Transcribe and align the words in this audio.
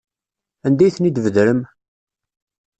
Anda 0.65 0.83
ay 0.85 0.91
ten-id-tbedrem? 0.95 1.61